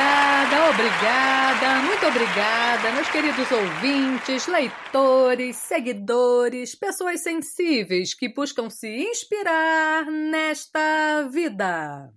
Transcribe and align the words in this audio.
Obrigada, 0.00 0.70
obrigada, 0.70 1.82
muito 1.82 2.06
obrigada, 2.06 2.92
meus 2.92 3.10
queridos 3.10 3.52
ouvintes, 3.52 4.46
leitores, 4.46 5.56
seguidores, 5.56 6.74
pessoas 6.74 7.20
sensíveis 7.20 8.14
que 8.14 8.32
buscam 8.32 8.70
se 8.70 8.88
inspirar 8.88 10.06
nesta 10.06 11.28
vida. 11.30 12.10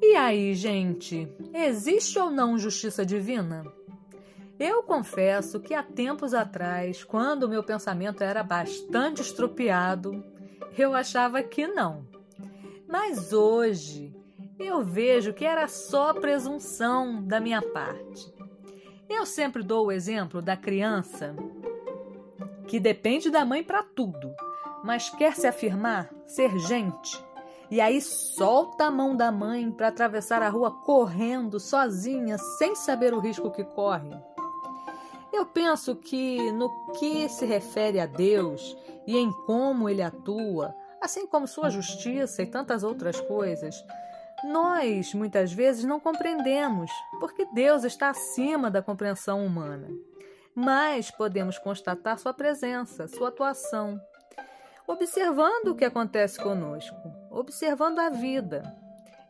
E 0.00 0.16
aí, 0.16 0.54
gente, 0.54 1.28
existe 1.52 2.18
ou 2.18 2.30
não 2.30 2.58
justiça 2.58 3.04
divina? 3.04 3.62
Eu 4.58 4.82
confesso 4.82 5.60
que 5.60 5.74
há 5.74 5.82
tempos 5.82 6.32
atrás, 6.32 7.04
quando 7.04 7.48
meu 7.48 7.62
pensamento 7.62 8.24
era 8.24 8.42
bastante 8.42 9.20
estropiado, 9.20 10.24
eu 10.82 10.94
achava 10.94 11.42
que 11.42 11.66
não. 11.66 12.06
Mas 12.88 13.32
hoje 13.32 14.14
eu 14.58 14.82
vejo 14.82 15.32
que 15.32 15.44
era 15.44 15.68
só 15.68 16.12
presunção 16.12 17.22
da 17.22 17.40
minha 17.40 17.62
parte. 17.62 18.32
Eu 19.08 19.24
sempre 19.24 19.62
dou 19.62 19.86
o 19.86 19.92
exemplo 19.92 20.42
da 20.42 20.56
criança 20.56 21.34
que 22.66 22.78
depende 22.78 23.30
da 23.30 23.44
mãe 23.44 23.64
para 23.64 23.82
tudo, 23.82 24.34
mas 24.84 25.08
quer 25.10 25.34
se 25.34 25.46
afirmar, 25.46 26.10
ser 26.26 26.58
gente. 26.58 27.22
E 27.70 27.80
aí 27.80 28.00
solta 28.00 28.84
a 28.84 28.90
mão 28.90 29.16
da 29.16 29.30
mãe 29.30 29.70
para 29.70 29.88
atravessar 29.88 30.42
a 30.42 30.48
rua 30.48 30.70
correndo 30.70 31.58
sozinha, 31.60 32.38
sem 32.58 32.74
saber 32.74 33.12
o 33.12 33.20
risco 33.20 33.50
que 33.50 33.64
corre. 33.64 34.16
Eu 35.32 35.44
penso 35.46 35.94
que 35.94 36.50
no 36.52 36.68
que 36.92 37.28
se 37.28 37.44
refere 37.44 38.00
a 38.00 38.06
Deus 38.06 38.76
e 39.08 39.16
em 39.16 39.32
como 39.32 39.88
ele 39.88 40.02
atua, 40.02 40.74
assim 41.00 41.26
como 41.26 41.48
sua 41.48 41.70
justiça 41.70 42.42
e 42.42 42.46
tantas 42.46 42.84
outras 42.84 43.18
coisas, 43.18 43.82
nós 44.44 45.14
muitas 45.14 45.50
vezes 45.50 45.82
não 45.84 45.98
compreendemos, 45.98 46.90
porque 47.18 47.46
Deus 47.46 47.84
está 47.84 48.10
acima 48.10 48.70
da 48.70 48.82
compreensão 48.82 49.46
humana. 49.46 49.88
Mas 50.54 51.10
podemos 51.10 51.56
constatar 51.58 52.18
sua 52.18 52.34
presença, 52.34 53.08
sua 53.08 53.28
atuação, 53.30 53.98
observando 54.86 55.68
o 55.68 55.74
que 55.74 55.86
acontece 55.86 56.38
conosco, 56.38 56.94
observando 57.30 58.00
a 58.00 58.10
vida. 58.10 58.62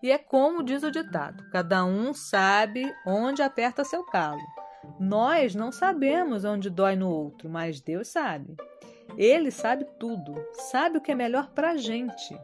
E 0.03 0.11
é 0.11 0.19
como 0.19 0.65
diz 0.65 0.83
o 0.83 0.91
ditado: 0.91 1.49
cada 1.53 1.85
um 1.85 2.13
sabe 2.13 2.93
onde 3.07 3.43
aperta 3.43 3.85
seu 3.85 4.03
calo. 4.03 4.43
Nós 4.99 5.55
não 5.55 5.71
sabemos 5.71 6.45
onde 6.45 6.69
dói 6.69 6.97
no 6.97 7.09
outro, 7.09 7.49
mas 7.49 7.81
Deus 7.81 8.09
sabe. 8.09 8.57
Ele 9.19 9.51
sabe 9.51 9.85
tudo, 9.99 10.33
sabe 10.71 10.99
o 10.99 11.01
que 11.01 11.11
é 11.11 11.15
melhor 11.15 11.51
para 11.51 11.73
a 11.73 11.77
gente. 11.77 12.39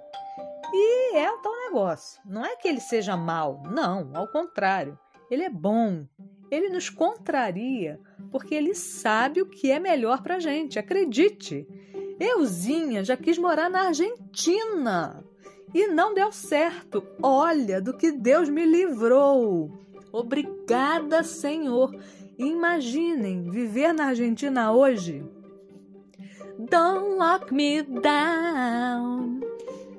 E 0.73 1.17
é 1.17 1.31
o 1.31 1.39
tal 1.39 1.53
negócio. 1.67 2.21
Não 2.27 2.45
é 2.45 2.57
que 2.57 2.67
ele 2.67 2.81
seja 2.81 3.17
mal, 3.17 3.63
não, 3.71 4.11
ao 4.13 4.27
contrário. 4.27 4.99
Ele 5.31 5.45
é 5.45 5.49
bom. 5.49 6.05
Ele 6.51 6.69
nos 6.69 6.91
contraria 6.91 8.01
porque 8.33 8.57
ele 8.57 8.75
sabe 8.75 9.41
o 9.41 9.47
que 9.47 9.71
é 9.71 9.79
melhor 9.79 10.21
para 10.21 10.35
a 10.35 10.41
gente. 10.41 10.77
Acredite. 10.77 11.65
Euzinha 12.19 13.05
já 13.05 13.17
quis 13.17 13.39
morar 13.39 13.71
na 13.71 13.87
Argentina 13.87 15.25
e 15.73 15.87
não 15.87 16.13
deu 16.13 16.33
certo. 16.33 17.07
Olha 17.23 17.81
do 17.81 17.97
que 17.97 18.11
Deus 18.11 18.49
me 18.49 18.67
livrou. 18.67 19.71
Obrigada, 20.13 21.23
Senhor. 21.23 21.95
Imaginem 22.37 23.49
viver 23.49 23.93
na 23.93 24.07
Argentina 24.07 24.73
hoje. 24.73 25.25
Don't 26.59 27.19
lock 27.19 27.53
me 27.53 27.83
down. 27.83 29.41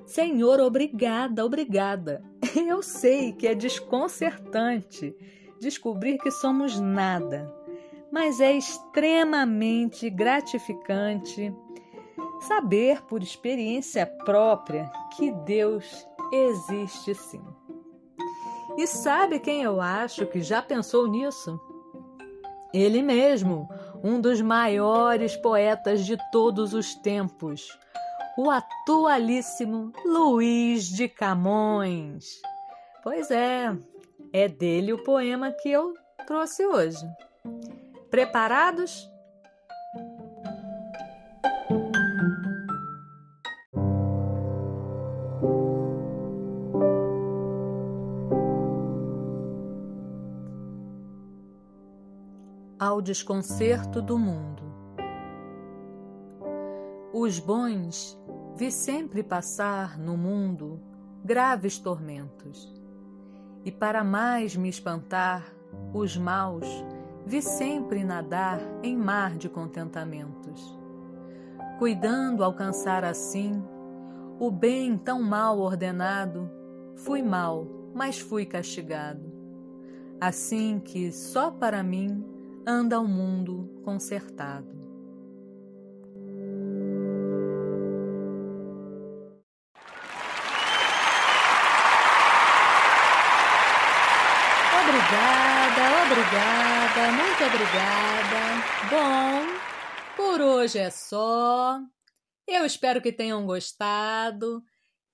Senhor, 0.06 0.60
obrigada, 0.60 1.46
obrigada. 1.46 2.24
Eu 2.56 2.82
sei 2.82 3.34
que 3.34 3.48
é 3.48 3.56
desconcertante 3.56 5.16
descobrir 5.60 6.18
que 6.18 6.32
somos 6.32 6.80
nada, 6.80 7.54
mas 8.12 8.40
é 8.40 8.54
extremamente 8.54 10.10
gratificante 10.10 11.54
saber 12.42 13.02
por 13.04 13.22
experiência 13.22 14.06
própria 14.06 14.90
que 15.16 15.32
Deus 15.32 16.08
existe 16.32 17.16
sim. 17.16 17.42
E 18.78 18.86
sabe 18.86 19.40
quem 19.40 19.64
eu 19.64 19.80
acho 19.80 20.26
que 20.26 20.42
já 20.42 20.62
pensou 20.62 21.08
nisso? 21.08 21.60
Ele 22.74 23.02
mesmo, 23.02 23.70
um 24.06 24.22
dos 24.22 24.40
maiores 24.40 25.36
poetas 25.36 26.06
de 26.06 26.16
todos 26.32 26.76
os 26.76 26.94
tempos, 26.94 27.76
o 28.38 28.52
atualíssimo 28.52 29.92
Luiz 30.06 30.84
de 30.84 31.10
Camões. 31.10 32.40
Pois 33.02 33.32
é, 33.32 33.76
é 34.32 34.48
dele 34.48 34.94
o 34.94 35.04
poema 35.04 35.52
que 35.52 35.72
eu 35.72 35.96
trouxe 36.28 36.64
hoje. 36.68 37.04
Preparados? 38.12 39.10
Ao 52.96 53.02
desconcerto 53.02 54.02
do 54.02 54.18
mundo. 54.18 54.64
Os 57.12 57.40
bons 57.40 58.18
vi 58.56 58.72
sempre 58.72 59.22
passar 59.22 60.00
no 60.00 60.16
mundo 60.16 60.80
graves 61.22 61.78
tormentos, 61.78 62.74
e 63.66 63.72
para 63.72 64.02
mais 64.02 64.56
me 64.56 64.70
espantar, 64.70 65.44
os 65.94 66.16
maus 66.16 66.66
vi 67.26 67.42
sempre 67.42 68.02
nadar 68.06 68.62
em 68.82 68.96
mar 68.96 69.36
de 69.36 69.50
contentamentos. 69.50 70.80
Cuidando 71.78 72.46
alcançar 72.46 73.04
assim 73.04 73.62
o 74.40 74.50
bem 74.50 74.98
tão 74.98 75.22
mal 75.22 75.60
ordenado, 75.60 76.50
fui 76.96 77.22
mal, 77.22 77.68
mas 77.94 78.20
fui 78.20 78.46
castigado. 78.46 79.34
Assim 80.22 80.80
que 80.80 81.12
só 81.12 81.52
para 81.52 81.84
mim 81.84 82.35
anda 82.66 83.00
o 83.00 83.08
mundo 83.08 83.82
consertado. 83.84 84.86
Obrigada, 94.88 95.82
obrigada, 96.06 97.12
muito 97.12 97.44
obrigada. 97.44 98.46
Bom, 98.90 100.16
por 100.16 100.42
hoje 100.42 100.80
é 100.80 100.90
só. 100.90 101.80
Eu 102.48 102.66
espero 102.66 103.02
que 103.02 103.12
tenham 103.12 103.46
gostado. 103.46 104.64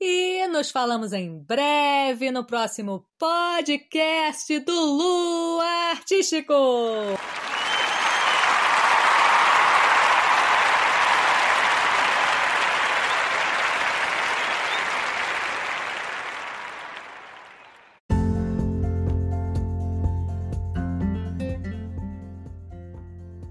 E 0.03 0.47
nos 0.47 0.71
falamos 0.71 1.13
em 1.13 1.37
breve 1.43 2.31
no 2.31 2.43
próximo 2.43 3.05
podcast 3.19 4.59
do 4.61 4.73
Lu 4.73 5.59
Artístico. 5.91 6.55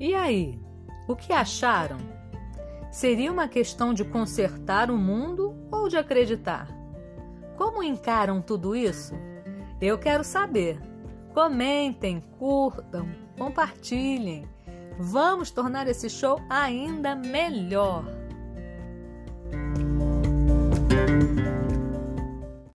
E 0.00 0.12
aí, 0.16 0.58
o 1.06 1.14
que 1.14 1.32
acharam? 1.32 1.98
Seria 2.90 3.30
uma 3.30 3.46
questão 3.46 3.94
de 3.94 4.04
consertar 4.04 4.90
o 4.90 4.98
mundo 4.98 5.50
ou 5.70 5.88
de 5.88 5.96
acreditar? 5.96 6.69
Como 7.56 7.82
encaram 7.82 8.40
tudo 8.40 8.75
isso? 8.75 9.14
Eu 9.81 9.99
quero 9.99 10.25
saber. 10.25 10.81
Comentem, 11.32 12.20
curtam, 12.38 13.08
compartilhem. 13.38 14.49
Vamos 14.99 15.50
tornar 15.50 15.87
esse 15.88 16.11
show 16.11 16.40
ainda 16.49 17.14
melhor. 17.14 18.19